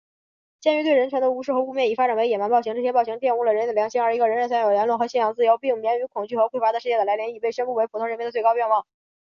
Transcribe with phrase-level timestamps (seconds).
[0.61, 8.87] 鉴于对人权的无视和侮蔑已发展为野蛮暴行,这些暴行玷污了人类的良心,而一个人人享有言论和信仰自由并免予恐惧和匮乏的世界的来临,已被宣布为普通人民的最高愿望